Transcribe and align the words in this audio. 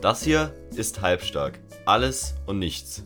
Das 0.00 0.22
hier 0.22 0.54
ist 0.74 1.02
Halbstark. 1.02 1.60
Alles 1.84 2.34
und 2.46 2.58
nichts. 2.58 3.04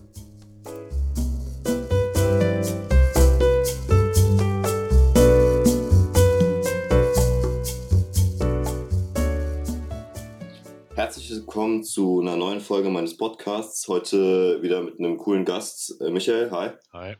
Herzlich 10.94 11.30
willkommen 11.30 11.82
zu 11.82 12.20
einer 12.20 12.36
neuen 12.36 12.60
Folge 12.60 12.90
meines 12.90 13.16
Podcasts. 13.16 13.88
Heute 13.88 14.62
wieder 14.62 14.80
mit 14.80 15.00
einem 15.00 15.18
coolen 15.18 15.44
Gast. 15.44 16.00
Äh, 16.00 16.10
Michael, 16.10 16.52
hi. 16.52 16.70
Hi. 16.92 17.16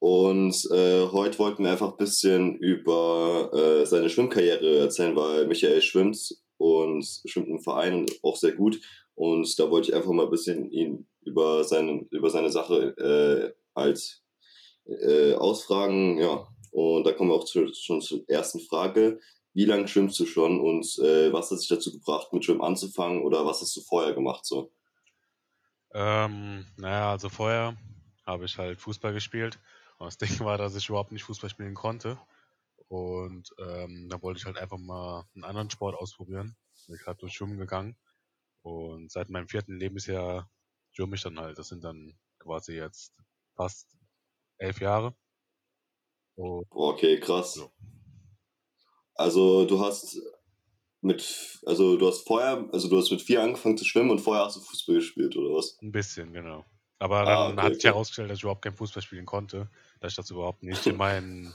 Und 0.00 0.68
äh, 0.72 1.06
heute 1.06 1.38
wollten 1.38 1.62
wir 1.62 1.70
einfach 1.70 1.92
ein 1.92 1.96
bisschen 1.96 2.56
über 2.56 3.52
äh, 3.54 3.86
seine 3.86 4.10
Schwimmkarriere 4.10 4.80
erzählen, 4.80 5.14
weil 5.14 5.46
Michael 5.46 5.80
schwimmt 5.80 6.43
und 6.64 7.04
schwimmt 7.26 7.48
im 7.48 7.60
Verein 7.60 8.06
auch 8.22 8.36
sehr 8.36 8.52
gut. 8.52 8.80
Und 9.14 9.58
da 9.58 9.70
wollte 9.70 9.90
ich 9.90 9.94
einfach 9.94 10.12
mal 10.12 10.24
ein 10.24 10.30
bisschen 10.30 10.70
ihn 10.70 11.06
über 11.20 11.62
seine, 11.62 12.06
über 12.10 12.30
seine 12.30 12.50
Sache 12.50 12.96
äh, 12.96 13.78
halt 13.78 14.22
äh, 14.86 15.34
ausfragen. 15.34 16.18
Ja, 16.18 16.48
und 16.70 17.04
da 17.04 17.12
kommen 17.12 17.30
wir 17.30 17.34
auch 17.34 17.44
zu, 17.44 17.72
schon 17.74 18.00
zur 18.00 18.28
ersten 18.28 18.60
Frage. 18.60 19.20
Wie 19.52 19.66
lange 19.66 19.86
schwimmst 19.86 20.18
du 20.18 20.26
schon 20.26 20.58
und 20.58 20.98
äh, 21.00 21.32
was 21.32 21.50
hat 21.50 21.58
sich 21.58 21.68
dazu 21.68 21.92
gebracht, 21.92 22.32
mit 22.32 22.44
Schwimmen 22.44 22.62
anzufangen 22.62 23.22
oder 23.22 23.44
was 23.44 23.60
hast 23.60 23.76
du 23.76 23.82
vorher 23.82 24.14
gemacht 24.14 24.44
so? 24.46 24.72
Ähm, 25.92 26.66
naja, 26.76 27.12
also 27.12 27.28
vorher 27.28 27.76
habe 28.26 28.46
ich 28.46 28.56
halt 28.56 28.80
Fußball 28.80 29.12
gespielt. 29.12 29.60
Und 29.98 30.06
das 30.06 30.16
Ding 30.16 30.40
war, 30.40 30.56
dass 30.56 30.74
ich 30.74 30.88
überhaupt 30.88 31.12
nicht 31.12 31.24
Fußball 31.24 31.50
spielen 31.50 31.74
konnte. 31.74 32.18
Und 32.94 33.52
ähm, 33.58 34.08
da 34.08 34.22
wollte 34.22 34.38
ich 34.38 34.46
halt 34.46 34.58
einfach 34.58 34.78
mal 34.78 35.24
einen 35.34 35.44
anderen 35.44 35.70
Sport 35.70 35.96
ausprobieren. 35.96 36.56
Bin 36.86 36.96
ich 36.96 37.06
halt 37.06 37.20
durch 37.22 37.32
Schwimmen 37.34 37.58
gegangen. 37.58 37.96
Und 38.62 39.10
seit 39.12 39.30
meinem 39.30 39.48
vierten 39.48 39.78
Lebensjahr 39.78 40.50
schwimme 40.92 41.16
ich 41.16 41.22
dann 41.22 41.40
halt. 41.40 41.58
Das 41.58 41.68
sind 41.68 41.84
dann 41.84 42.18
quasi 42.38 42.74
jetzt 42.76 43.14
fast 43.56 43.96
elf 44.58 44.80
Jahre. 44.80 45.16
Und, 46.36 46.66
okay, 46.70 47.18
krass. 47.20 47.54
So. 47.54 47.72
Also 49.16 49.64
du 49.66 49.80
hast 49.80 50.18
mit, 51.02 51.60
also 51.66 51.96
du 51.98 52.08
hast 52.08 52.26
vorher, 52.26 52.68
also 52.72 52.88
du 52.88 52.98
hast 52.98 53.10
mit 53.10 53.22
vier 53.22 53.42
angefangen 53.42 53.78
zu 53.78 53.84
schwimmen 53.84 54.10
und 54.10 54.20
vorher 54.20 54.44
hast 54.46 54.56
du 54.56 54.60
Fußball 54.62 54.96
gespielt, 54.96 55.36
oder 55.36 55.54
was? 55.54 55.82
Ein 55.82 55.92
bisschen, 55.92 56.32
genau. 56.32 56.64
Aber 56.98 57.24
Ah, 57.24 57.48
dann 57.48 57.60
okay, 57.60 57.60
hat 57.60 57.74
sich 57.74 57.84
okay. 57.84 57.88
herausgestellt, 57.88 58.30
dass 58.30 58.38
ich 58.38 58.42
überhaupt 58.44 58.62
kein 58.62 58.76
Fußball 58.76 59.02
spielen 59.02 59.26
konnte, 59.26 59.70
dass 60.00 60.12
ich 60.12 60.16
das 60.16 60.30
überhaupt 60.30 60.62
nicht 60.62 60.86
in 60.86 60.96
meinen 60.96 61.54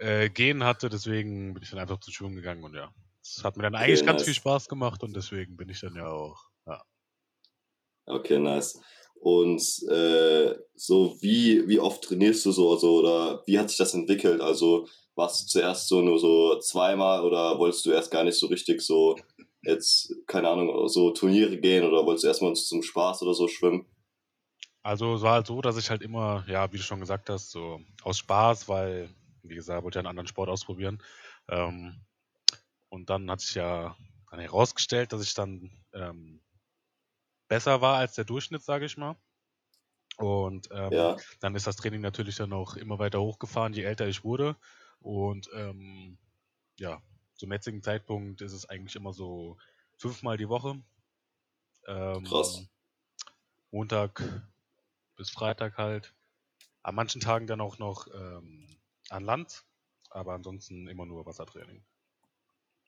äh, 0.00 0.28
Genen 0.28 0.64
hatte, 0.64 0.88
deswegen 0.88 1.54
bin 1.54 1.62
ich 1.62 1.70
dann 1.70 1.78
einfach 1.78 2.00
zu 2.00 2.10
Schwimmen 2.10 2.36
gegangen 2.36 2.64
und 2.64 2.74
ja. 2.74 2.92
Es 3.24 3.44
hat 3.44 3.56
mir 3.56 3.62
dann 3.62 3.76
eigentlich 3.76 4.04
ganz 4.04 4.18
nice. 4.18 4.24
viel 4.24 4.34
Spaß 4.34 4.68
gemacht 4.68 5.02
und 5.02 5.14
deswegen 5.14 5.56
bin 5.56 5.68
ich 5.68 5.80
dann 5.80 5.94
ja 5.94 6.08
auch. 6.08 6.50
Ja. 6.66 6.82
Okay, 8.06 8.38
nice. 8.38 8.80
Und 9.14 9.62
äh, 9.88 10.56
so 10.74 11.16
wie, 11.20 11.68
wie 11.68 11.78
oft 11.78 12.02
trainierst 12.02 12.44
du 12.44 12.50
so, 12.50 12.72
also, 12.72 12.98
oder 12.98 13.42
wie 13.46 13.58
hat 13.58 13.68
sich 13.68 13.78
das 13.78 13.94
entwickelt? 13.94 14.40
Also 14.40 14.88
warst 15.14 15.42
du 15.42 15.46
zuerst 15.46 15.86
so 15.86 16.00
nur 16.00 16.18
so 16.18 16.58
zweimal 16.58 17.22
oder 17.24 17.58
wolltest 17.58 17.86
du 17.86 17.92
erst 17.92 18.10
gar 18.10 18.24
nicht 18.24 18.38
so 18.38 18.48
richtig 18.48 18.82
so 18.82 19.16
jetzt, 19.62 20.12
keine 20.26 20.48
Ahnung, 20.48 20.88
so 20.88 21.12
Turniere 21.12 21.56
gehen 21.58 21.84
oder 21.84 22.04
wolltest 22.04 22.24
du 22.24 22.28
erstmal 22.28 22.54
zum 22.54 22.82
Spaß 22.82 23.22
oder 23.22 23.34
so 23.34 23.46
schwimmen? 23.46 23.86
Also 24.82 25.14
es 25.14 25.22
war 25.22 25.34
halt 25.34 25.46
so, 25.46 25.60
dass 25.60 25.76
ich 25.76 25.90
halt 25.90 26.02
immer, 26.02 26.44
ja, 26.48 26.72
wie 26.72 26.78
du 26.78 26.82
schon 26.82 26.98
gesagt 26.98 27.30
hast, 27.30 27.52
so 27.52 27.80
aus 28.02 28.18
Spaß, 28.18 28.68
weil, 28.68 29.08
wie 29.42 29.54
gesagt, 29.54 29.82
wollte 29.84 29.98
ja 29.98 30.00
einen 30.00 30.08
anderen 30.08 30.26
Sport 30.26 30.48
ausprobieren. 30.48 31.02
Ähm, 31.48 32.00
und 32.88 33.10
dann 33.10 33.30
hat 33.30 33.40
sich 33.40 33.54
ja 33.54 33.96
dann 34.30 34.40
herausgestellt, 34.40 35.12
dass 35.12 35.22
ich 35.22 35.34
dann 35.34 35.70
ähm, 35.92 36.40
besser 37.48 37.80
war 37.80 37.96
als 37.96 38.14
der 38.14 38.24
Durchschnitt, 38.24 38.62
sage 38.62 38.86
ich 38.86 38.96
mal. 38.96 39.16
Und 40.18 40.68
ähm, 40.72 40.92
Ja, 40.92 41.16
dann 41.40 41.54
ist 41.54 41.66
das 41.66 41.76
Training 41.76 42.00
natürlich 42.00 42.36
dann 42.36 42.52
auch 42.52 42.76
immer 42.76 42.98
weiter 42.98 43.20
hochgefahren, 43.20 43.72
je 43.72 43.82
älter 43.82 44.06
ich 44.06 44.24
wurde. 44.24 44.56
Und 45.00 45.50
ähm, 45.54 46.18
ja, 46.78 47.02
zum 47.34 47.52
jetzigen 47.52 47.82
Zeitpunkt 47.82 48.40
ist 48.40 48.52
es 48.52 48.68
eigentlich 48.68 48.94
immer 48.94 49.12
so 49.12 49.58
fünfmal 49.96 50.36
die 50.36 50.48
Woche. 50.48 50.82
Ähm, 51.86 52.24
Krass. 52.24 52.68
Montag 53.70 54.22
bis 55.16 55.30
Freitag 55.30 55.76
halt. 55.78 56.14
An 56.82 56.94
manchen 56.94 57.20
Tagen 57.20 57.46
dann 57.46 57.60
auch 57.60 57.78
noch 57.78 58.06
ähm, 58.14 58.66
an 59.12 59.24
Land, 59.24 59.64
aber 60.10 60.32
ansonsten 60.34 60.88
immer 60.88 61.06
nur 61.06 61.26
Wassertraining. 61.26 61.84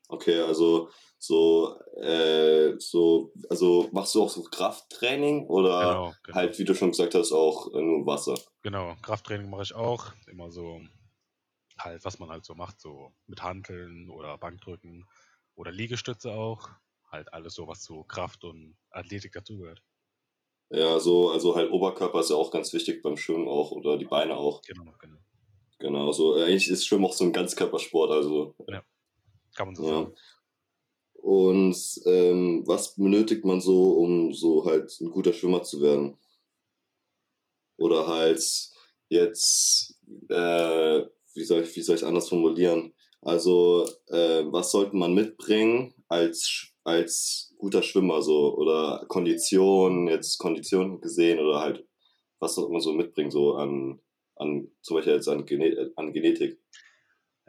okay, 0.08 0.40
also 0.40 0.90
so, 1.18 1.78
äh, 2.00 2.74
so, 2.78 3.32
also 3.50 3.88
machst 3.92 4.14
du 4.14 4.22
auch 4.22 4.30
so 4.30 4.42
Krafttraining 4.42 5.46
oder 5.48 5.76
Genau, 5.78 6.18
genau. 6.22 6.34
halt, 6.34 6.58
wie 6.58 6.64
du 6.64 6.74
schon 6.74 6.90
gesagt 6.90 7.14
hast, 7.14 7.32
auch 7.32 7.72
nur 7.72 8.06
Wasser? 8.06 8.34
Genau, 8.62 8.96
Krafttraining 9.00 9.48
mache 9.48 9.62
ich 9.62 9.74
auch. 9.76 10.12
Immer 10.26 10.50
so, 10.50 10.80
halt, 11.78 12.04
was 12.04 12.18
man 12.18 12.30
halt 12.30 12.44
so 12.44 12.54
macht, 12.54 12.80
so 12.80 13.12
mit 13.26 13.42
Hanteln 13.42 14.10
oder 14.10 14.38
Bankdrücken 14.38 15.08
oder 15.54 15.72
Liegestütze 15.72 16.32
auch. 16.32 16.70
Halt 17.10 17.32
alles 17.32 17.54
so, 17.54 17.68
was 17.68 17.82
zu 17.82 18.04
Kraft 18.04 18.44
und 18.44 18.76
Athletik 18.90 19.32
dazugehört. 19.32 19.82
Ja, 20.70 21.00
so, 21.00 21.30
also 21.30 21.54
halt 21.56 21.72
Oberkörper 21.72 22.20
ist 22.20 22.28
ja 22.28 22.36
auch 22.36 22.50
ganz 22.50 22.72
wichtig 22.74 23.02
beim 23.02 23.16
Schwimmen 23.16 23.48
auch 23.48 23.70
oder 23.70 23.96
die 23.96 24.04
Beine 24.04 24.36
auch. 24.36 24.62
Genau, 24.66 24.92
genau. 24.98 25.20
Genau, 25.78 26.12
so 26.12 26.36
äh, 26.36 26.44
eigentlich 26.44 26.68
ist 26.68 26.86
Schwimmen 26.86 27.04
auch 27.04 27.12
so 27.12 27.24
ein 27.24 27.32
Ganzkörpersport, 27.32 28.10
also 28.10 28.54
Kann 29.54 29.68
man 29.68 29.76
so 29.76 29.82
ja. 29.84 29.88
sagen. 29.90 30.14
Und 31.14 32.00
ähm, 32.04 32.62
was 32.66 32.96
benötigt 32.96 33.44
man 33.44 33.60
so, 33.60 33.92
um 33.92 34.34
so 34.34 34.66
halt 34.66 35.00
ein 35.00 35.10
guter 35.10 35.32
Schwimmer 35.32 35.62
zu 35.62 35.80
werden? 35.80 36.18
Oder 37.78 38.06
halt 38.06 38.42
jetzt, 39.08 39.98
äh, 40.28 41.02
wie 41.34 41.44
soll 41.44 41.62
ich, 41.62 41.76
ich 41.76 42.04
anders 42.04 42.28
formulieren? 42.28 42.92
Also, 43.22 43.88
äh, 44.08 44.44
was 44.52 44.70
sollte 44.70 44.96
man 44.96 45.14
mitbringen 45.14 45.94
als, 46.08 46.68
als 46.84 47.54
guter 47.56 47.82
Schwimmer 47.82 48.20
so? 48.20 48.54
Oder 48.56 49.06
Kondition, 49.08 50.08
jetzt 50.08 50.36
Kondition 50.38 51.00
gesehen 51.00 51.38
oder 51.38 51.60
halt, 51.60 51.86
was 52.38 52.54
sollte 52.54 52.70
man 52.70 52.82
so 52.82 52.92
mitbringen, 52.92 53.30
so 53.30 53.54
an, 53.54 53.98
an 54.36 54.70
zum 54.82 54.96
Beispiel 54.96 55.14
jetzt 55.14 55.28
an, 55.28 55.46
Gene 55.46 55.92
an 55.96 56.12
Genetik? 56.12 56.60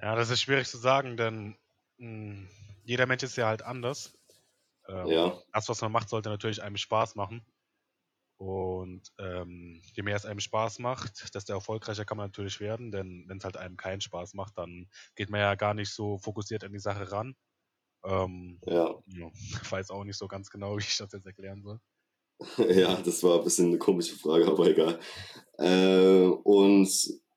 Ja, 0.01 0.16
das 0.16 0.29
ist 0.29 0.41
schwierig 0.41 0.68
zu 0.68 0.78
sagen, 0.78 1.18
denn 1.18 1.57
mh, 1.97 2.47
jeder 2.84 3.06
Mensch 3.06 3.23
ist 3.23 3.38
ja 3.38 3.47
halt 3.47 3.62
anders. 3.62 4.18
Ähm, 4.88 5.12
Ja. 5.12 5.41
Das, 5.53 5.69
was 5.69 5.81
man 5.81 5.91
macht, 5.94 6.09
sollte 6.09 6.29
natürlich 6.29 6.63
einem 6.63 6.78
Spaß 6.78 7.16
machen. 7.16 7.45
Und 8.38 9.13
ähm, 9.19 9.81
je 9.94 10.03
mehr 10.03 10.16
es 10.18 10.25
einem 10.25 10.41
Spaß 10.41 10.79
macht, 10.79 11.34
desto 11.35 11.53
erfolgreicher 11.53 12.06
kann 12.06 12.18
man 12.18 12.28
natürlich 12.28 12.59
werden, 12.59 12.91
denn 12.91 13.25
wenn 13.28 13.38
es 13.38 13.45
halt 13.45 13.57
einem 13.57 13.78
keinen 13.78 14.01
Spaß 14.01 14.34
macht, 14.35 14.57
dann 14.57 14.90
geht 15.16 15.29
man 15.29 15.41
ja 15.41 15.56
gar 15.56 15.74
nicht 15.74 15.91
so 15.91 16.18
fokussiert 16.19 16.63
an 16.66 16.74
die 16.74 16.79
Sache 16.79 17.12
ran. 17.12 17.35
Ähm, 18.06 18.63
Ja. 18.66 19.03
ja, 19.07 19.29
ich 19.34 19.72
weiß 19.74 19.91
auch 19.91 20.06
nicht 20.06 20.18
so 20.18 20.28
ganz 20.28 20.50
genau, 20.51 20.78
wie 20.78 20.81
ich 20.81 20.97
das 20.97 21.13
jetzt 21.13 21.25
erklären 21.28 21.63
soll. 21.63 21.79
Ja, 22.57 22.96
das 22.96 23.23
war 23.23 23.40
ein 23.40 23.44
bisschen 23.44 23.68
eine 23.68 23.78
komische 23.78 24.16
Frage, 24.16 24.47
aber 24.47 24.68
egal. 24.68 25.00
Äh, 25.57 26.28
und 26.44 26.90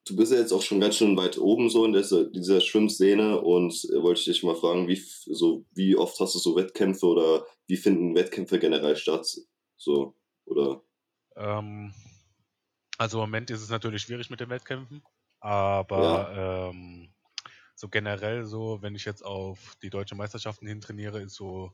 du 0.07 0.17
bist 0.17 0.33
ja 0.33 0.39
jetzt 0.39 0.53
auch 0.53 0.63
schon 0.63 0.81
ganz 0.81 0.97
schön 0.97 1.17
weit 1.17 1.39
oben 1.39 1.71
so 1.71 1.85
in 1.85 1.93
dieser, 1.93 2.25
dieser 2.25 2.61
Schwimmszene 2.61 3.41
und 3.41 3.73
äh, 3.93 4.03
wollte 4.03 4.21
ich 4.21 4.27
dich 4.27 4.43
mal 4.43 4.57
fragen, 4.57 4.89
wie, 4.89 4.97
so, 5.27 5.65
wie 5.75 5.97
oft 5.97 6.19
hast 6.21 6.35
du 6.35 6.39
so 6.39 6.57
Wettkämpfe 6.57 7.07
oder 7.07 7.47
wie 7.67 7.77
finden 7.77 8.15
Wettkämpfe 8.15 8.59
generell 8.59 8.97
statt? 8.97 9.27
So, 9.77 10.15
oder? 10.47 10.83
Ähm, 11.37 11.93
also 12.97 13.19
im 13.19 13.31
Moment 13.31 13.51
ist 13.51 13.63
es 13.63 13.71
natürlich 13.71 14.03
schwierig 14.03 14.31
mit 14.31 14.41
den 14.41 14.51
Wettkämpfen, 14.51 15.03
aber 15.41 16.71
ähm, 16.73 17.13
so 17.75 17.89
generell 17.89 18.45
so, 18.45 18.83
wenn 18.83 18.97
ich 18.97 19.05
jetzt 19.05 19.25
auf 19.25 19.77
die 19.83 19.91
deutschen 19.91 20.19
Meisterschaften 20.19 20.67
hin 20.67 20.81
trainiere, 20.81 21.21
ist 21.21 21.35
so 21.35 21.73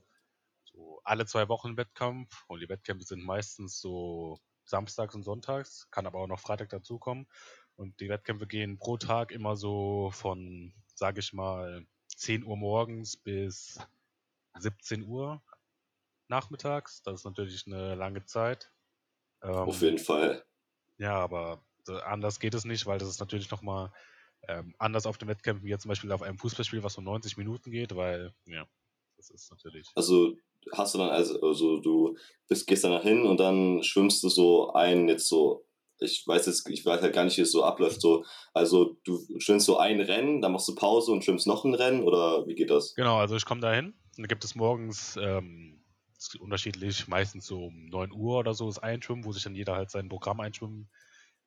alle 1.05 1.25
zwei 1.25 1.47
Wochen 1.49 1.77
Wettkampf 1.77 2.43
und 2.47 2.59
die 2.61 2.69
Wettkämpfe 2.69 3.05
sind 3.05 3.23
meistens 3.23 3.79
so 3.79 4.39
samstags 4.65 5.15
und 5.15 5.23
sonntags, 5.23 5.87
kann 5.91 6.07
aber 6.07 6.19
auch 6.19 6.27
noch 6.27 6.39
Freitag 6.39 6.69
dazukommen 6.69 7.27
und 7.75 7.99
die 7.99 8.09
Wettkämpfe 8.09 8.47
gehen 8.47 8.77
pro 8.79 8.97
Tag 8.97 9.31
immer 9.31 9.55
so 9.55 10.09
von, 10.11 10.73
sage 10.95 11.19
ich 11.19 11.33
mal, 11.33 11.85
10 12.15 12.43
Uhr 12.45 12.57
morgens 12.57 13.17
bis 13.17 13.79
17 14.57 15.03
Uhr 15.03 15.43
nachmittags. 16.27 17.01
Das 17.03 17.19
ist 17.21 17.25
natürlich 17.25 17.67
eine 17.67 17.95
lange 17.95 18.25
Zeit. 18.25 18.71
Auf 19.41 19.81
Ähm, 19.81 19.87
jeden 19.87 19.99
Fall. 19.99 20.45
ja, 20.97 21.13
aber 21.19 21.63
äh, 21.87 21.99
anders 22.01 22.39
geht 22.39 22.53
es 22.55 22.65
nicht, 22.65 22.85
weil 22.85 22.97
das 22.99 23.09
ist 23.09 23.19
natürlich 23.19 23.51
nochmal 23.51 23.91
ähm, 24.47 24.75
anders 24.79 25.05
auf 25.05 25.17
den 25.17 25.27
Wettkämpfen, 25.27 25.65
wie 25.65 25.71
jetzt 25.71 25.83
zum 25.83 25.89
Beispiel 25.89 26.11
auf 26.11 26.21
einem 26.21 26.37
Fußballspiel, 26.37 26.83
was 26.83 26.93
so 26.93 27.01
90 27.01 27.37
Minuten 27.37 27.71
geht, 27.71 27.95
weil, 27.95 28.33
ja, 28.45 28.67
das 29.17 29.29
ist 29.29 29.51
natürlich. 29.51 29.89
Also 29.95 30.37
hast 30.73 30.95
du 30.95 30.99
dann, 30.99 31.09
also, 31.09 31.41
also 31.41 31.79
du 31.79 32.17
bist, 32.47 32.67
gehst 32.67 32.83
dann 32.83 33.01
hin 33.01 33.25
und 33.25 33.39
dann 33.39 33.83
schwimmst 33.83 34.23
du 34.23 34.29
so 34.29 34.73
ein, 34.73 35.07
jetzt 35.09 35.27
so, 35.27 35.65
ich 35.99 36.23
weiß 36.27 36.47
jetzt, 36.47 36.69
ich 36.69 36.85
weiß 36.85 37.01
halt 37.01 37.13
gar 37.13 37.23
nicht, 37.23 37.37
wie 37.37 37.41
es 37.41 37.51
so 37.51 37.63
abläuft, 37.63 38.01
so, 38.01 38.25
also 38.53 38.97
du 39.03 39.19
schwimmst 39.39 39.65
so 39.65 39.77
ein 39.77 40.01
Rennen, 40.01 40.41
dann 40.41 40.51
machst 40.51 40.67
du 40.67 40.75
Pause 40.75 41.11
und 41.11 41.23
schwimmst 41.23 41.47
noch 41.47 41.63
ein 41.63 41.73
Rennen 41.73 42.03
oder 42.03 42.45
wie 42.47 42.55
geht 42.55 42.69
das? 42.69 42.95
Genau, 42.95 43.17
also 43.17 43.35
ich 43.35 43.45
komme 43.45 43.61
da 43.61 43.73
hin 43.73 43.93
dann 44.17 44.27
gibt 44.27 44.43
es 44.43 44.55
morgens 44.55 45.17
ähm, 45.17 45.83
unterschiedlich, 46.39 47.07
meistens 47.07 47.45
so 47.45 47.65
um 47.65 47.85
9 47.87 48.11
Uhr 48.11 48.39
oder 48.39 48.53
so 48.53 48.69
ist 48.69 48.79
Einschwimmen, 48.79 49.25
wo 49.25 49.31
sich 49.31 49.43
dann 49.43 49.55
jeder 49.55 49.75
halt 49.75 49.91
sein 49.91 50.09
Programm 50.09 50.39
einschwimmen 50.39 50.89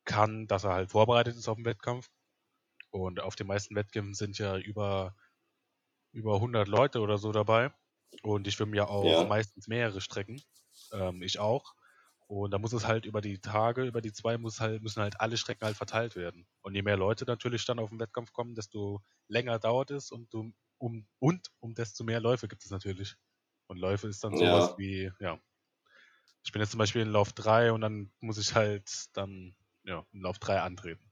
kann, 0.04 0.46
dass 0.46 0.64
er 0.64 0.74
halt 0.74 0.90
vorbereitet 0.90 1.36
ist 1.36 1.48
auf 1.48 1.56
den 1.56 1.64
Wettkampf. 1.64 2.10
Und 2.90 3.20
auf 3.20 3.36
den 3.36 3.46
meisten 3.46 3.74
Wettkämpfen 3.74 4.14
sind 4.14 4.38
ja 4.38 4.56
über, 4.58 5.14
über 6.12 6.36
100 6.36 6.68
Leute 6.68 7.00
oder 7.00 7.18
so 7.18 7.32
dabei. 7.32 7.70
Und 8.22 8.46
ich 8.46 8.54
schwimme 8.54 8.76
ja 8.76 8.88
auch 8.88 9.04
ja. 9.04 9.24
meistens 9.24 9.68
mehrere 9.68 10.00
Strecken. 10.00 10.40
Ähm, 10.92 11.22
ich 11.22 11.38
auch. 11.38 11.74
Und 12.28 12.50
da 12.50 12.58
muss 12.58 12.74
es 12.74 12.86
halt 12.86 13.06
über 13.06 13.22
die 13.22 13.38
Tage, 13.38 13.84
über 13.84 14.02
die 14.02 14.12
zwei 14.12 14.36
muss 14.36 14.60
halt, 14.60 14.82
müssen 14.82 15.02
halt 15.02 15.18
alle 15.18 15.38
Strecken 15.38 15.64
halt 15.64 15.76
verteilt 15.76 16.14
werden. 16.14 16.46
Und 16.60 16.74
je 16.74 16.82
mehr 16.82 16.98
Leute 16.98 17.24
natürlich 17.24 17.64
dann 17.64 17.78
auf 17.78 17.88
den 17.88 17.98
Wettkampf 18.00 18.32
kommen, 18.32 18.54
desto 18.54 19.00
länger 19.28 19.58
dauert 19.58 19.90
es 19.90 20.10
und 20.10 20.32
du, 20.32 20.52
um, 20.76 21.06
und 21.18 21.48
um 21.60 21.74
desto 21.74 22.04
mehr 22.04 22.20
Läufe 22.20 22.46
gibt 22.46 22.64
es 22.64 22.70
natürlich. 22.70 23.16
Und 23.66 23.78
Läufe 23.78 24.08
ist 24.08 24.22
dann 24.24 24.36
sowas 24.36 24.70
ja. 24.70 24.78
wie, 24.78 25.10
ja. 25.20 25.40
Ich 26.44 26.52
bin 26.52 26.60
jetzt 26.60 26.70
zum 26.70 26.78
Beispiel 26.78 27.02
in 27.02 27.12
Lauf 27.12 27.32
3 27.32 27.72
und 27.72 27.80
dann 27.80 28.12
muss 28.20 28.36
ich 28.36 28.54
halt 28.54 28.90
dann 29.14 29.56
ja, 29.84 30.06
in 30.12 30.20
Lauf 30.20 30.38
3 30.38 30.60
antreten. 30.60 31.07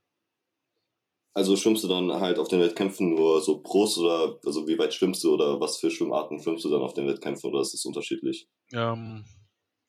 Also 1.36 1.54
schwimmst 1.54 1.84
du 1.84 1.88
dann 1.88 2.10
halt 2.14 2.38
auf 2.38 2.48
den 2.48 2.60
Wettkämpfen 2.60 3.14
nur 3.14 3.42
so 3.42 3.60
Brust 3.60 3.98
oder 3.98 4.38
also 4.46 4.66
wie 4.66 4.78
weit 4.78 4.94
schwimmst 4.94 5.22
du 5.22 5.34
oder 5.34 5.60
was 5.60 5.76
für 5.76 5.90
Schwimmarten 5.90 6.40
schwimmst 6.40 6.64
du 6.64 6.70
dann 6.70 6.80
auf 6.80 6.94
den 6.94 7.06
Wettkämpfen 7.06 7.50
oder 7.50 7.60
ist 7.60 7.74
das 7.74 7.84
unterschiedlich? 7.84 8.48
Ähm, 8.72 9.22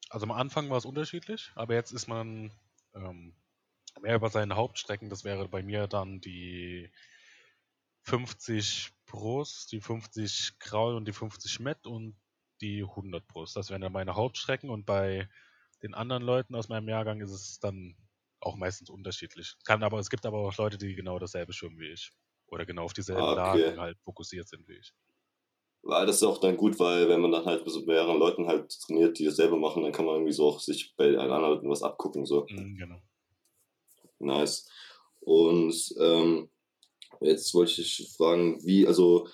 also 0.09 0.25
am 0.25 0.33
Anfang 0.33 0.69
war 0.69 0.77
es 0.77 0.83
unterschiedlich, 0.83 1.49
aber 1.55 1.73
jetzt 1.73 1.93
ist 1.93 2.09
man 2.09 2.51
ähm, 2.93 3.33
mehr 4.01 4.17
über 4.17 4.29
seine 4.29 4.57
Hauptstrecken. 4.57 5.09
Das 5.09 5.23
wäre 5.23 5.47
bei 5.47 5.63
mir 5.63 5.87
dann 5.87 6.19
die 6.19 6.91
50 8.01 8.89
Brust, 9.05 9.71
die 9.71 9.79
50 9.79 10.59
Kraul 10.59 10.95
und 10.95 11.07
die 11.07 11.13
50 11.13 11.61
Met 11.61 11.87
und 11.87 12.17
die 12.59 12.83
100 12.83 13.25
Brust. 13.25 13.55
Das 13.55 13.69
wären 13.69 13.79
dann 13.79 13.93
meine 13.93 14.15
Hauptstrecken 14.15 14.69
und 14.69 14.85
bei 14.85 15.29
den 15.81 15.93
anderen 15.93 16.23
Leuten 16.23 16.55
aus 16.55 16.67
meinem 16.67 16.89
Jahrgang 16.89 17.21
ist 17.21 17.31
es 17.31 17.61
dann 17.61 17.95
auch 18.39 18.55
meistens 18.55 18.89
unterschiedlich. 18.89 19.55
Kann 19.65 19.83
aber, 19.83 19.99
es 19.99 20.09
gibt 20.09 20.25
aber 20.25 20.39
auch 20.39 20.57
Leute, 20.57 20.77
die 20.77 20.95
genau 20.95 21.19
dasselbe 21.19 21.53
schwimmen 21.53 21.79
wie 21.79 21.91
ich. 21.91 22.11
Oder 22.47 22.65
genau 22.65 22.83
auf 22.83 22.93
dieselben 22.93 23.21
okay. 23.21 23.35
Lagen 23.35 23.79
halt 23.79 23.97
fokussiert 23.99 24.47
sind 24.47 24.67
wie 24.67 24.77
ich. 24.77 24.93
Weil 25.83 26.05
das 26.05 26.17
ist 26.17 26.23
auch 26.23 26.39
dann 26.39 26.57
gut, 26.57 26.79
weil 26.79 27.07
wenn 27.07 27.21
man 27.21 27.31
dann 27.31 27.45
halt 27.45 27.65
mit 27.65 27.87
mehreren 27.87 28.19
Leuten 28.19 28.47
halt 28.47 28.69
trainiert, 28.81 29.17
die 29.19 29.25
dasselbe 29.25 29.57
machen, 29.57 29.83
dann 29.83 29.91
kann 29.91 30.05
man 30.05 30.15
irgendwie 30.15 30.33
so 30.33 30.47
auch 30.47 30.59
sich 30.59 30.93
bei 30.95 31.17
anderen 31.17 31.41
Leuten 31.41 31.69
was 31.69 31.83
abgucken. 31.83 32.25
So. 32.25 32.45
Mhm, 32.49 32.77
genau. 32.77 33.01
Nice. 34.19 34.69
Und 35.21 35.95
ähm, 35.99 36.49
jetzt 37.21 37.53
wollte 37.53 37.81
ich 37.81 38.13
fragen, 38.17 38.63
wie, 38.65 38.87
also, 38.87 39.27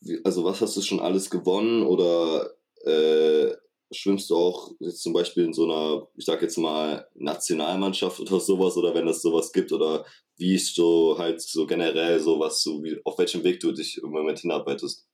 wie, 0.00 0.24
also 0.24 0.44
was 0.44 0.60
hast 0.60 0.76
du 0.76 0.82
schon 0.82 1.00
alles 1.00 1.30
gewonnen 1.30 1.82
oder 1.82 2.50
äh, 2.84 3.54
schwimmst 3.92 4.30
du 4.30 4.36
auch 4.36 4.72
jetzt 4.80 5.02
zum 5.02 5.12
Beispiel 5.12 5.44
in 5.44 5.52
so 5.52 5.64
einer, 5.64 6.08
ich 6.16 6.24
sag 6.24 6.42
jetzt 6.42 6.58
mal, 6.58 7.08
Nationalmannschaft 7.14 8.20
oder 8.20 8.40
sowas 8.40 8.76
oder 8.76 8.94
wenn 8.94 9.08
es 9.08 9.22
sowas 9.22 9.52
gibt 9.52 9.72
oder 9.72 10.04
wie 10.36 10.54
ist 10.54 10.74
so 10.74 11.16
halt 11.18 11.40
so 11.40 11.66
generell 11.66 12.20
so 12.20 12.38
was 12.40 12.62
so, 12.62 12.82
wie, 12.82 13.00
auf 13.04 13.18
welchem 13.18 13.44
Weg 13.44 13.60
du 13.60 13.72
dich 13.72 13.98
im 13.98 14.10
Moment 14.10 14.40
hinarbeitest? 14.40 15.08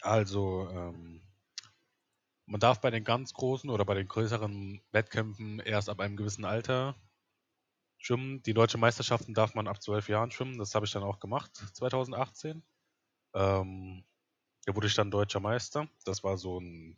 Also, 0.00 0.68
ähm, 0.70 1.22
man 2.46 2.60
darf 2.60 2.80
bei 2.80 2.90
den 2.90 3.04
ganz 3.04 3.34
großen 3.34 3.68
oder 3.68 3.84
bei 3.84 3.94
den 3.94 4.08
größeren 4.08 4.80
Wettkämpfen 4.90 5.60
erst 5.60 5.90
ab 5.90 6.00
einem 6.00 6.16
gewissen 6.16 6.44
Alter 6.44 6.96
schwimmen. 7.98 8.42
Die 8.44 8.54
deutsche 8.54 8.78
Meisterschaften 8.78 9.34
darf 9.34 9.54
man 9.54 9.68
ab 9.68 9.82
zwölf 9.82 10.08
Jahren 10.08 10.30
schwimmen. 10.30 10.58
Das 10.58 10.74
habe 10.74 10.86
ich 10.86 10.92
dann 10.92 11.02
auch 11.02 11.18
gemacht, 11.18 11.50
2018. 11.74 12.62
Ähm, 13.34 14.04
da 14.64 14.74
wurde 14.74 14.86
ich 14.86 14.94
dann 14.94 15.10
deutscher 15.10 15.40
Meister. 15.40 15.88
Das 16.04 16.24
war 16.24 16.38
so 16.38 16.58
ein 16.58 16.96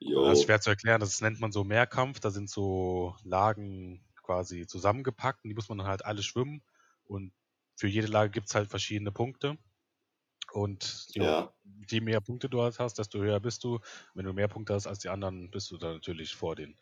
Jo. 0.00 0.24
Das 0.26 0.38
ist 0.38 0.44
schwer 0.44 0.60
zu 0.60 0.70
erklären, 0.70 1.00
das 1.00 1.20
nennt 1.20 1.40
man 1.40 1.52
so 1.52 1.64
Mehrkampf, 1.64 2.20
da 2.20 2.30
sind 2.30 2.48
so 2.48 3.16
Lagen 3.24 4.04
quasi 4.22 4.66
zusammengepackt 4.66 5.44
und 5.44 5.48
die 5.48 5.54
muss 5.54 5.68
man 5.68 5.78
dann 5.78 5.86
halt 5.86 6.04
alle 6.04 6.22
schwimmen 6.22 6.62
und 7.04 7.32
für 7.78 7.88
jede 7.88 8.08
Lage 8.08 8.30
gibt 8.30 8.48
es 8.48 8.54
halt 8.54 8.68
verschiedene 8.68 9.12
Punkte. 9.12 9.56
Und 10.52 11.06
ja, 11.10 11.24
ja. 11.24 11.54
je 11.88 12.00
mehr 12.00 12.20
Punkte 12.20 12.48
du 12.48 12.62
halt 12.62 12.78
hast, 12.78 12.98
desto 12.98 13.18
höher 13.18 13.38
bist 13.38 13.62
du. 13.64 13.80
Wenn 14.14 14.24
du 14.24 14.32
mehr 14.32 14.48
Punkte 14.48 14.74
hast 14.74 14.86
als 14.86 14.98
die 14.98 15.10
anderen, 15.10 15.50
bist 15.50 15.70
du 15.70 15.76
dann 15.76 15.94
natürlich 15.94 16.34
vor 16.34 16.56
denen. 16.56 16.78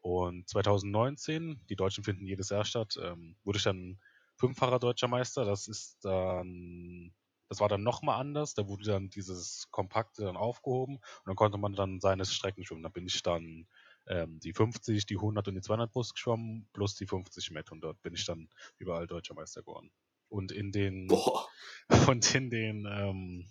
Und 0.00 0.48
2019, 0.48 1.60
die 1.68 1.76
Deutschen 1.76 2.04
finden 2.04 2.26
jedes 2.26 2.50
Jahr 2.50 2.64
statt, 2.64 2.98
ähm, 3.02 3.36
wurde 3.44 3.58
ich 3.58 3.64
dann 3.64 3.98
fünffacher 4.36 4.78
deutscher 4.78 5.08
Meister. 5.08 5.44
Das 5.44 5.68
ist 5.68 6.04
dann 6.04 7.12
das 7.48 7.60
war 7.60 7.68
dann 7.68 7.82
nochmal 7.82 8.20
anders. 8.20 8.54
Da 8.54 8.68
wurde 8.68 8.84
dann 8.84 9.10
dieses 9.10 9.68
Kompakte 9.70 10.24
dann 10.24 10.36
aufgehoben 10.36 10.96
und 10.96 11.26
dann 11.26 11.36
konnte 11.36 11.58
man 11.58 11.74
dann 11.74 12.00
seine 12.00 12.24
Strecken 12.24 12.64
schwimmen. 12.64 12.82
Da 12.82 12.88
bin 12.88 13.06
ich 13.06 13.22
dann 13.22 13.66
ähm, 14.06 14.38
die 14.40 14.52
50, 14.52 15.06
die 15.06 15.16
100 15.16 15.48
und 15.48 15.54
die 15.54 15.60
200 15.60 15.90
Brust 15.90 16.14
geschwommen, 16.14 16.68
plus 16.72 16.94
die 16.94 17.06
50 17.06 17.50
Met 17.50 17.72
und 17.72 17.80
dort 17.80 18.00
bin 18.02 18.14
ich 18.14 18.24
dann 18.24 18.48
überall 18.78 19.06
Deutscher 19.06 19.34
Meister 19.34 19.62
geworden. 19.62 19.90
Und 20.28 20.52
in 20.52 20.72
den, 20.72 21.08
Boah. 21.08 21.48
und 22.08 22.34
in 22.34 22.50
den 22.50 22.86
ähm, 22.86 23.46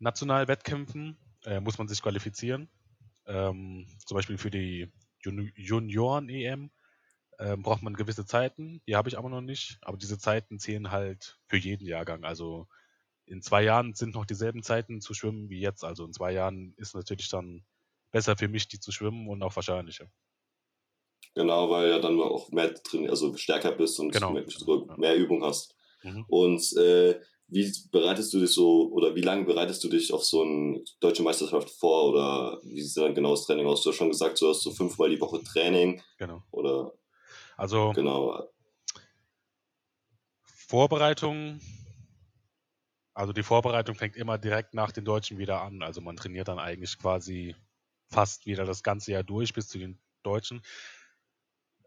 Nationalwettkämpfen 0.00 1.16
äh, 1.44 1.60
muss 1.60 1.78
man 1.78 1.86
sich 1.86 2.02
qualifizieren. 2.02 2.68
Ähm, 3.26 3.86
zum 4.04 4.16
Beispiel 4.16 4.38
für 4.38 4.50
die 4.50 4.90
Junioren-EM 5.22 6.70
ähm, 7.40 7.62
braucht 7.62 7.82
man 7.82 7.94
gewisse 7.94 8.26
Zeiten. 8.26 8.82
Die 8.86 8.96
habe 8.96 9.08
ich 9.08 9.16
aber 9.16 9.30
noch 9.30 9.40
nicht. 9.40 9.78
Aber 9.80 9.96
diese 9.96 10.18
Zeiten 10.18 10.58
zählen 10.58 10.90
halt 10.90 11.38
für 11.46 11.56
jeden 11.56 11.86
Jahrgang. 11.86 12.22
Also 12.24 12.68
in 13.24 13.40
zwei 13.40 13.62
Jahren 13.62 13.94
sind 13.94 14.14
noch 14.14 14.26
dieselben 14.26 14.62
Zeiten 14.62 15.00
zu 15.00 15.14
schwimmen 15.14 15.48
wie 15.48 15.60
jetzt. 15.60 15.82
Also 15.82 16.04
in 16.04 16.12
zwei 16.12 16.32
Jahren 16.32 16.74
ist 16.76 16.94
natürlich 16.94 17.30
dann 17.30 17.64
besser 18.10 18.36
für 18.36 18.48
mich, 18.48 18.68
die 18.68 18.78
zu 18.78 18.92
schwimmen 18.92 19.28
und 19.28 19.42
auch 19.42 19.56
wahrscheinlicher. 19.56 20.10
Genau, 21.34 21.70
weil 21.70 21.90
ja 21.90 21.98
dann 21.98 22.20
auch 22.20 22.50
mehr 22.50 22.70
drin, 22.70 23.08
also 23.08 23.34
stärker 23.36 23.72
bist 23.72 24.00
und 24.00 24.10
genau. 24.10 24.32
mehr, 24.32 24.44
so 24.48 24.88
mehr 24.96 25.16
Übung 25.16 25.42
hast. 25.44 25.74
Mhm. 26.02 26.24
Und 26.28 26.76
äh, 26.76 27.20
wie 27.46 27.72
bereitest 27.90 28.34
du 28.34 28.40
dich 28.40 28.52
so 28.52 28.90
oder 28.90 29.14
wie 29.14 29.22
lange 29.22 29.44
bereitest 29.44 29.82
du 29.82 29.88
dich 29.88 30.12
auf 30.12 30.24
so 30.24 30.42
eine 30.42 30.82
deutsche 31.00 31.22
Meisterschaft 31.22 31.70
vor 31.70 32.10
oder 32.10 32.60
wie 32.64 32.82
sieht 32.82 33.02
dann 33.02 33.14
genau 33.14 33.30
das 33.30 33.46
Training 33.46 33.66
aus? 33.66 33.82
Du 33.82 33.90
hast 33.90 33.96
schon 33.96 34.10
gesagt, 34.10 34.40
du 34.40 34.48
hast 34.48 34.62
so 34.62 34.72
fünfmal 34.72 35.08
die 35.10 35.20
Woche 35.20 35.42
Training. 35.42 36.02
Genau. 36.18 36.42
Oder 36.50 36.92
also 37.60 37.92
genau. 37.92 38.48
Vorbereitung, 40.42 41.60
also 43.12 43.34
die 43.34 43.42
Vorbereitung 43.42 43.96
fängt 43.96 44.16
immer 44.16 44.38
direkt 44.38 44.72
nach 44.72 44.92
den 44.92 45.04
Deutschen 45.04 45.36
wieder 45.36 45.60
an. 45.60 45.82
Also 45.82 46.00
man 46.00 46.16
trainiert 46.16 46.48
dann 46.48 46.58
eigentlich 46.58 46.98
quasi 46.98 47.54
fast 48.08 48.46
wieder 48.46 48.64
das 48.64 48.82
ganze 48.82 49.12
Jahr 49.12 49.24
durch 49.24 49.52
bis 49.52 49.68
zu 49.68 49.78
den 49.78 49.98
Deutschen. 50.22 50.62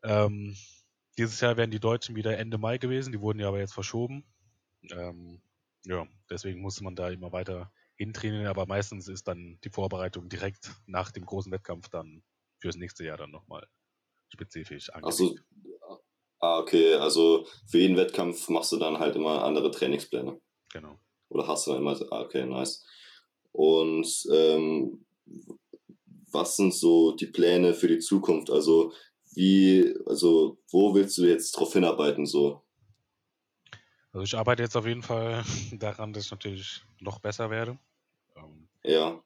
Ähm, 0.03 0.55
dieses 1.17 1.41
Jahr 1.41 1.57
wären 1.57 1.71
die 1.71 1.79
Deutschen 1.79 2.15
wieder 2.15 2.37
Ende 2.37 2.59
Mai 2.59 2.77
gewesen, 2.77 3.11
die 3.11 3.19
wurden 3.21 3.39
ja 3.39 3.47
aber 3.47 3.59
jetzt 3.59 3.73
verschoben. 3.73 4.23
Ähm, 4.91 5.41
ja, 5.85 6.05
deswegen 6.29 6.61
musste 6.61 6.83
man 6.83 6.95
da 6.95 7.09
immer 7.09 7.31
weiter 7.31 7.71
hintrainieren, 7.95 8.45
aber 8.45 8.67
meistens 8.67 9.07
ist 9.07 9.27
dann 9.27 9.57
die 9.63 9.71
Vorbereitung 9.71 10.29
direkt 10.29 10.71
nach 10.85 11.09
dem 11.11 11.25
großen 11.25 11.51
Wettkampf 11.51 11.89
dann 11.89 12.21
fürs 12.59 12.75
nächste 12.75 13.05
Jahr 13.05 13.17
dann 13.17 13.31
nochmal 13.31 13.67
spezifisch 14.33 14.89
angelegt. 14.89 15.21
Also, 15.21 15.35
ah, 16.43 16.59
okay, 16.59 16.95
also 16.95 17.47
für 17.67 17.79
jeden 17.79 17.95
Wettkampf 17.95 18.49
machst 18.49 18.73
du 18.73 18.77
dann 18.77 18.99
halt 18.99 19.15
immer 19.15 19.43
andere 19.43 19.71
Trainingspläne. 19.71 20.39
Genau. 20.73 20.99
Oder 21.29 21.47
hast 21.47 21.65
du 21.65 21.71
dann 21.71 21.81
immer, 21.81 21.97
ah, 22.11 22.21
okay, 22.21 22.45
nice. 22.45 22.85
Und 23.53 24.27
ähm, 24.31 25.05
was 26.31 26.57
sind 26.57 26.73
so 26.73 27.13
die 27.13 27.27
Pläne 27.27 27.73
für 27.73 27.87
die 27.87 27.99
Zukunft? 27.99 28.49
Also 28.49 28.91
wie, 29.35 29.95
also 30.05 30.57
wo 30.69 30.93
willst 30.93 31.17
du 31.17 31.23
jetzt 31.23 31.53
drauf 31.53 31.73
hinarbeiten 31.73 32.25
so? 32.25 32.61
Also 34.11 34.23
ich 34.23 34.35
arbeite 34.35 34.63
jetzt 34.63 34.75
auf 34.75 34.85
jeden 34.85 35.01
Fall 35.01 35.43
daran, 35.71 36.11
dass 36.11 36.25
ich 36.25 36.31
natürlich 36.31 36.81
noch 36.99 37.19
besser 37.19 37.49
werde. 37.49 37.79
Ähm, 38.35 38.67
ja. 38.83 39.23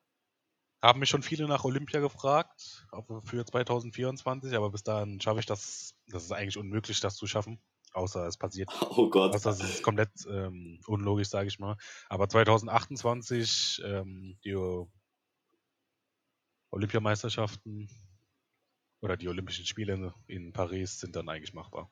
Haben 0.81 0.99
mich 0.99 1.09
schon 1.09 1.23
viele 1.23 1.47
nach 1.47 1.63
Olympia 1.63 1.99
gefragt, 1.99 2.85
für 3.23 3.45
2024, 3.45 4.55
aber 4.55 4.69
bis 4.69 4.83
dahin 4.83 5.19
schaffe 5.19 5.39
ich 5.39 5.45
das. 5.45 5.95
Das 6.07 6.23
ist 6.23 6.31
eigentlich 6.31 6.57
unmöglich, 6.57 6.99
das 6.99 7.15
zu 7.15 7.25
schaffen. 7.25 7.59
Außer 7.93 8.27
es 8.27 8.37
passiert. 8.37 8.69
Oh 8.89 9.09
Gott. 9.09 9.33
Außer 9.33 9.49
es 9.51 9.59
ist 9.59 9.83
komplett 9.83 10.11
ähm, 10.29 10.79
unlogisch, 10.85 11.29
sage 11.29 11.47
ich 11.47 11.57
mal. 11.57 11.77
Aber 12.09 12.29
2028, 12.29 13.81
ähm, 13.83 14.37
die 14.43 14.55
Olympiameisterschaften 16.69 17.89
oder 19.01 19.17
die 19.17 19.27
Olympischen 19.27 19.65
Spiele 19.65 20.13
in 20.27 20.53
Paris 20.53 20.99
sind 20.99 21.15
dann 21.15 21.29
eigentlich 21.29 21.53
machbar. 21.53 21.91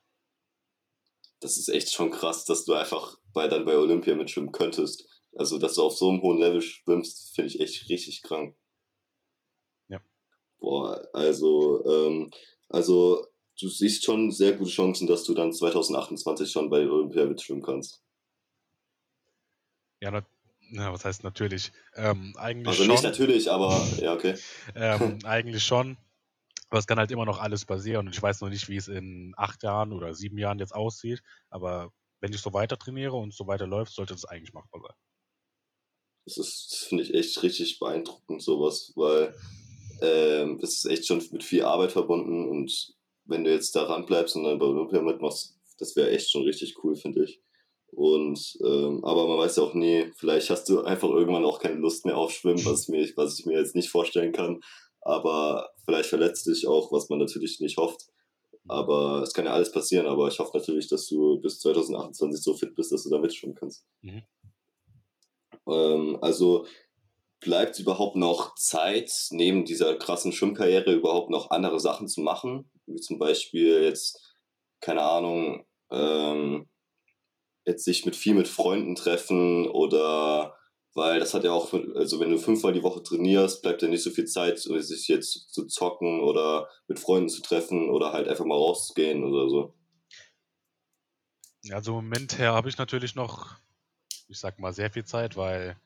Das 1.39 1.57
ist 1.57 1.69
echt 1.69 1.91
schon 1.91 2.11
krass, 2.11 2.45
dass 2.45 2.65
du 2.65 2.73
einfach 2.73 3.17
bei, 3.33 3.47
dann 3.47 3.65
bei 3.65 3.77
Olympia 3.77 4.15
mitschwimmen 4.15 4.51
könntest. 4.51 5.07
Also, 5.35 5.59
dass 5.59 5.75
du 5.75 5.83
auf 5.83 5.97
so 5.97 6.09
einem 6.09 6.21
hohen 6.21 6.39
Level 6.39 6.61
schwimmst, 6.61 7.35
finde 7.35 7.49
ich 7.49 7.59
echt 7.59 7.89
richtig 7.89 8.21
krank. 8.21 8.55
Boah, 10.59 11.07
also, 11.13 11.83
ähm, 11.85 12.31
also 12.69 13.25
du 13.59 13.69
siehst 13.69 14.03
schon 14.03 14.31
sehr 14.31 14.53
gute 14.53 14.71
Chancen, 14.71 15.07
dass 15.07 15.23
du 15.23 15.33
dann 15.33 15.53
2028 15.53 16.49
schon 16.49 16.69
bei 16.69 16.87
Olympia 16.89 17.25
mitschwimmen 17.25 17.63
kannst. 17.63 18.01
Ja, 20.01 20.11
Ja, 20.71 20.93
was 20.93 21.05
heißt 21.05 21.23
natürlich? 21.23 21.71
Ähm, 21.95 22.33
eigentlich 22.37 22.67
also 22.67 22.83
schon. 22.83 22.91
nicht 22.91 23.03
natürlich, 23.03 23.51
aber 23.51 23.87
ja, 23.99 24.13
okay. 24.13 24.35
ähm, 24.75 25.19
eigentlich 25.23 25.63
schon. 25.63 25.97
Aber 26.69 26.79
es 26.79 26.87
kann 26.87 26.97
halt 26.97 27.11
immer 27.11 27.25
noch 27.25 27.39
alles 27.39 27.65
passieren 27.65 28.07
und 28.07 28.15
ich 28.15 28.21
weiß 28.21 28.41
noch 28.41 28.49
nicht, 28.49 28.67
wie 28.67 28.75
es 28.75 28.87
in 28.87 29.33
acht 29.37 29.63
Jahren 29.63 29.93
oder 29.93 30.13
sieben 30.13 30.37
Jahren 30.37 30.59
jetzt 30.59 30.73
aussieht. 30.73 31.21
Aber 31.49 31.91
wenn 32.19 32.33
ich 32.33 32.41
so 32.41 32.53
weiter 32.53 32.77
trainiere 32.77 33.15
und 33.15 33.33
so 33.33 33.47
weiter 33.47 33.67
läuft, 33.67 33.93
sollte 33.93 34.13
das 34.13 34.25
eigentlich 34.25 34.53
machbar 34.53 34.81
sein. 34.81 34.95
Das 36.25 36.37
ist, 36.37 36.71
das 36.71 36.79
finde 36.79 37.03
ich 37.03 37.13
echt 37.13 37.41
richtig 37.43 37.77
beeindruckend, 37.77 38.41
sowas, 38.41 38.91
weil 38.95 39.35
ähm, 40.01 40.59
das 40.59 40.73
ist 40.73 40.85
echt 40.85 41.05
schon 41.05 41.23
mit 41.31 41.43
viel 41.43 41.63
Arbeit 41.63 41.91
verbunden 41.91 42.47
und 42.49 42.93
wenn 43.25 43.43
du 43.43 43.51
jetzt 43.51 43.75
daran 43.75 44.05
bleibst 44.05 44.35
und 44.35 44.43
dann 44.43 44.59
bei 44.59 44.65
Olympia 44.65 45.01
mitmachst, 45.01 45.57
das 45.79 45.95
wäre 45.95 46.11
echt 46.11 46.31
schon 46.31 46.43
richtig 46.43 46.75
cool, 46.83 46.95
finde 46.95 47.23
ich. 47.23 47.41
Und 47.91 48.57
ähm, 48.63 49.03
aber 49.05 49.27
man 49.27 49.37
weiß 49.37 49.55
ja 49.55 49.63
auch 49.63 49.73
nie, 49.73 50.11
vielleicht 50.17 50.49
hast 50.49 50.67
du 50.67 50.81
einfach 50.81 51.09
irgendwann 51.09 51.45
auch 51.45 51.59
keine 51.59 51.75
Lust 51.75 52.05
mehr 52.05 52.17
auf 52.17 52.31
Schwimmen, 52.31 52.63
was, 52.65 52.87
mir, 52.87 53.09
was 53.15 53.39
ich 53.39 53.45
mir 53.45 53.57
jetzt 53.57 53.75
nicht 53.75 53.89
vorstellen 53.89 54.33
kann. 54.33 54.59
Aber 55.01 55.69
vielleicht 55.85 56.09
verletzt 56.09 56.47
dich 56.47 56.67
auch, 56.67 56.91
was 56.91 57.09
man 57.09 57.19
natürlich 57.19 57.59
nicht 57.59 57.77
hofft. 57.77 58.01
Aber 58.67 59.21
es 59.21 59.33
kann 59.33 59.45
ja 59.45 59.53
alles 59.53 59.71
passieren, 59.71 60.07
aber 60.07 60.27
ich 60.27 60.39
hoffe 60.39 60.57
natürlich, 60.57 60.87
dass 60.87 61.07
du 61.07 61.39
bis 61.39 61.59
2028 61.59 62.43
so 62.43 62.55
fit 62.55 62.75
bist, 62.75 62.91
dass 62.91 63.03
du 63.03 63.09
da 63.11 63.19
mitschwimmen 63.19 63.55
kannst. 63.55 63.85
Mhm. 64.01 64.23
Ähm, 65.67 66.17
also 66.21 66.65
bleibt 67.39 67.79
überhaupt 67.79 68.15
noch 68.15 68.55
Zeit, 68.55 69.11
neben 69.31 69.65
dieser 69.65 69.95
krassen 69.95 70.31
Schwimmkarriere 70.31 70.93
überhaupt 70.93 71.29
noch 71.29 71.51
andere 71.51 71.79
Sachen 71.79 72.07
zu 72.07 72.21
machen? 72.21 72.69
Wie 72.85 72.99
zum 72.99 73.19
Beispiel 73.19 73.83
jetzt, 73.83 74.35
keine 74.81 75.03
Ahnung, 75.03 75.65
ähm, 75.91 76.67
jetzt 77.65 77.85
sich 77.85 78.05
mit 78.05 78.15
viel 78.15 78.35
mit 78.35 78.47
Freunden 78.47 78.95
treffen 78.95 79.67
oder 79.67 80.55
weil 80.95 81.19
das 81.19 81.33
hat 81.33 81.43
ja 81.43 81.51
auch, 81.51 81.73
also 81.73 82.21
wenn 82.21 82.31
du 82.31 82.37
fünfmal 82.37 82.71
die 82.71 82.83
Woche 82.83 83.03
trainierst, 83.03 83.61
bleibt 83.61 83.81
ja 83.81 83.89
nicht 83.89 84.01
so 84.01 84.11
viel 84.11 84.25
Zeit, 84.25 84.59
sich 84.59 85.07
jetzt 85.09 85.51
zu 85.53 85.67
zocken 85.67 86.21
oder 86.21 86.69
mit 86.87 86.99
Freunden 86.99 87.27
zu 87.27 87.41
treffen 87.41 87.89
oder 87.89 88.13
halt 88.13 88.29
einfach 88.29 88.45
mal 88.45 88.55
rauszugehen 88.55 89.25
oder 89.25 89.49
so. 89.49 89.75
Also 91.69 91.99
im 91.99 92.05
Moment 92.05 92.37
her 92.37 92.53
habe 92.53 92.69
ich 92.69 92.77
natürlich 92.77 93.13
noch, 93.15 93.57
ich 94.29 94.39
sag 94.39 94.59
mal, 94.59 94.71
sehr 94.71 94.89
viel 94.89 95.03
Zeit, 95.03 95.35
weil 95.35 95.77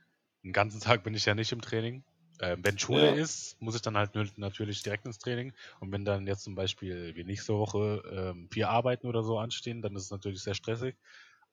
den 0.44 0.54
ganzen 0.54 0.80
Tag 0.80 1.04
bin 1.04 1.14
ich 1.14 1.26
ja 1.26 1.36
nicht 1.36 1.52
im 1.52 1.62
Training. 1.62 2.04
Ähm, 2.42 2.64
wenn 2.64 2.80
Schule 2.80 3.08
ja. 3.08 3.14
ist, 3.14 3.62
muss 3.62 3.76
ich 3.76 3.82
dann 3.82 3.98
halt 3.98 4.12
natürlich 4.38 4.82
direkt 4.82 5.06
ins 5.06 5.20
Training. 5.20 5.54
Und 5.80 5.92
wenn 5.92 6.06
dann 6.06 6.26
jetzt 6.26 6.44
zum 6.44 6.56
Beispiel 6.56 7.16
wie 7.16 7.26
nächste 7.26 7.54
Woche 7.54 8.02
ähm, 8.10 8.50
vier 8.50 8.70
Arbeiten 8.70 9.08
oder 9.08 9.24
so 9.24 9.38
anstehen, 9.38 9.82
dann 9.82 9.96
ist 9.96 10.04
es 10.04 10.12
natürlich 10.12 10.42
sehr 10.42 10.54
stressig. 10.54 10.96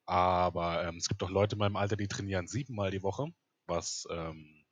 Aber 0.05 0.85
ähm, 0.85 0.95
es 0.95 1.09
gibt 1.09 1.21
auch 1.23 1.29
Leute 1.29 1.55
in 1.55 1.59
meinem 1.59 1.75
Alter, 1.75 1.97
die 1.97 2.07
trainieren 2.07 2.47
siebenmal 2.47 2.91
die 2.91 3.03
Woche, 3.03 3.27
was 3.65 4.07
ähm, 4.09 4.63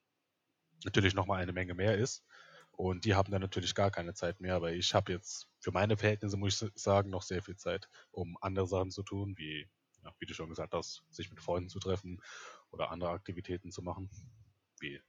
natürlich 0.85 1.13
nochmal 1.13 1.41
eine 1.41 1.51
Menge 1.51 1.73
mehr 1.73 1.97
ist. 1.97 2.23
Und 2.71 3.03
die 3.03 3.15
haben 3.15 3.31
dann 3.31 3.41
natürlich 3.41 3.75
gar 3.75 3.91
keine 3.91 4.13
Zeit 4.13 4.39
mehr. 4.39 4.55
Aber 4.55 4.71
ich 4.71 4.93
habe 4.93 5.11
jetzt 5.11 5.47
für 5.59 5.71
meine 5.71 5.97
Verhältnisse, 5.97 6.37
muss 6.37 6.61
ich 6.61 6.71
sagen, 6.75 7.09
noch 7.09 7.23
sehr 7.23 7.41
viel 7.41 7.57
Zeit, 7.57 7.89
um 8.11 8.37
andere 8.39 8.67
Sachen 8.67 8.91
zu 8.91 9.03
tun, 9.03 9.33
wie, 9.37 9.67
ja, 10.03 10.13
wie 10.19 10.25
du 10.25 10.33
schon 10.33 10.49
gesagt 10.49 10.73
hast, 10.73 11.03
sich 11.09 11.29
mit 11.29 11.41
Freunden 11.41 11.69
zu 11.69 11.79
treffen 11.79 12.21
oder 12.75 12.91
andere 12.91 13.09
Aktivitäten 13.09 13.71
zu 13.71 13.81
machen. 13.81 14.09
Wie 14.79 14.99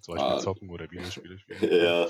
zum 0.00 0.14
Beispiel 0.14 0.32
ah, 0.32 0.38
zocken 0.38 0.70
oder 0.70 0.90
Videospiele 0.90 1.38
spielen. 1.38 1.58
Ja. 1.70 2.08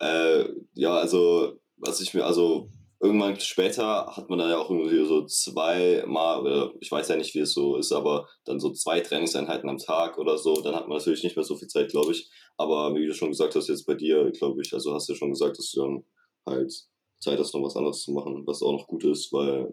Äh, 0.00 0.48
ja, 0.74 0.96
also, 0.96 1.58
was 1.76 2.00
ich 2.00 2.12
mir, 2.12 2.26
also 2.26 2.68
irgendwann 3.00 3.38
später 3.38 4.06
hat 4.06 4.28
man 4.28 4.38
dann 4.38 4.50
ja 4.50 4.58
auch 4.58 4.70
irgendwie 4.70 5.04
so 5.06 5.24
zweimal, 5.26 6.40
oder 6.40 6.72
ich 6.80 6.90
weiß 6.90 7.08
ja 7.08 7.16
nicht, 7.16 7.34
wie 7.34 7.40
es 7.40 7.52
so 7.52 7.76
ist, 7.76 7.92
aber 7.92 8.28
dann 8.44 8.60
so 8.60 8.72
zwei 8.72 9.00
Trainingseinheiten 9.00 9.68
am 9.68 9.78
Tag 9.78 10.18
oder 10.18 10.38
so, 10.38 10.60
dann 10.62 10.74
hat 10.74 10.88
man 10.88 10.98
natürlich 10.98 11.22
nicht 11.22 11.36
mehr 11.36 11.44
so 11.44 11.56
viel 11.56 11.68
Zeit, 11.68 11.90
glaube 11.90 12.12
ich. 12.12 12.30
Aber 12.56 12.94
wie 12.94 13.06
du 13.06 13.14
schon 13.14 13.30
gesagt 13.30 13.54
hast, 13.54 13.68
jetzt 13.68 13.86
bei 13.86 13.94
dir, 13.94 14.30
glaube 14.32 14.62
ich, 14.62 14.72
also 14.72 14.94
hast 14.94 15.08
du 15.08 15.14
schon 15.14 15.30
gesagt, 15.30 15.58
dass 15.58 15.70
du 15.70 15.82
dann 15.82 16.04
halt 16.46 16.72
Zeit 17.20 17.38
hast, 17.38 17.54
noch 17.54 17.62
was 17.62 17.76
anderes 17.76 18.02
zu 18.02 18.12
machen, 18.12 18.42
was 18.46 18.62
auch 18.62 18.72
noch 18.72 18.86
gut 18.86 19.04
ist, 19.04 19.32
weil 19.32 19.72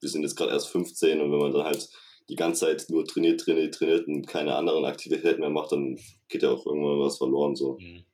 wir 0.00 0.08
sind 0.08 0.22
jetzt 0.22 0.36
gerade 0.36 0.52
erst 0.52 0.68
15 0.68 1.20
und 1.20 1.32
wenn 1.32 1.38
man 1.38 1.52
dann 1.52 1.64
halt 1.64 1.88
die 2.28 2.36
ganze 2.36 2.66
Zeit 2.66 2.86
nur 2.88 3.04
trainiert, 3.04 3.40
trainiert, 3.40 3.74
trainiert 3.74 4.06
und 4.06 4.26
keine 4.26 4.54
anderen 4.54 4.84
Aktivitäten 4.84 5.40
mehr 5.40 5.50
macht, 5.50 5.72
dann 5.72 5.98
geht 6.28 6.42
ja 6.42 6.50
auch 6.50 6.66
irgendwann 6.66 7.00
was 7.00 7.18
verloren 7.18 7.56
so. 7.56 7.78
Mhm. 7.80 8.04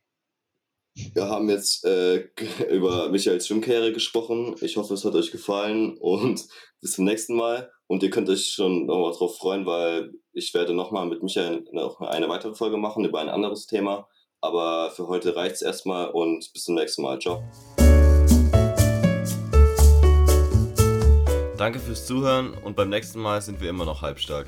Wir 1.12 1.28
haben 1.28 1.49
jetzt 1.49 1.85
äh, 1.85 2.28
über 2.71 3.09
Michaels 3.09 3.47
Schwimmkarriere 3.47 3.92
gesprochen. 3.92 4.54
Ich 4.61 4.76
hoffe, 4.76 4.94
es 4.94 5.04
hat 5.04 5.14
euch 5.14 5.33
gefallen 5.33 5.97
und 5.99 6.47
bis 6.80 6.92
zum 6.92 7.04
nächsten 7.04 7.35
Mal. 7.35 7.71
Und 7.87 8.02
ihr 8.02 8.11
könnt 8.11 8.28
euch 8.30 8.47
schon 8.47 8.87
nochmal 8.87 9.12
drauf 9.12 9.37
freuen, 9.37 9.66
weil 9.66 10.12
ich 10.33 10.54
werde 10.54 10.75
nochmal 10.75 11.06
mit 11.06 11.23
Michael 11.23 11.64
noch 11.73 12.00
eine 12.00 12.28
weitere 12.28 12.54
Folge 12.54 12.76
machen 12.76 13.04
über 13.04 13.21
ein 13.21 13.28
anderes 13.28 13.66
Thema. 13.66 14.09
Aber 14.40 14.90
für 14.90 15.09
heute 15.09 15.37
reicht 15.37 15.56
es 15.56 15.62
erstmal 15.62 16.11
und 16.11 16.50
bis 16.52 16.64
zum 16.64 16.75
nächsten 16.75 17.02
Mal. 17.02 17.18
Ciao. 17.18 17.42
Danke 21.56 21.78
fürs 21.78 22.04
Zuhören 22.04 22.52
und 22.52 22.75
beim 22.75 22.88
nächsten 22.88 23.20
Mal 23.20 23.40
sind 23.40 23.61
wir 23.61 23.70
immer 23.70 23.84
noch 23.84 24.02
halbstark. 24.02 24.46